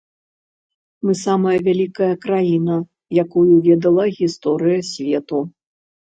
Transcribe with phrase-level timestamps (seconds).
[1.07, 2.79] Мы самая вялікая краіна,
[3.25, 5.37] якую ведала гісторыя свету.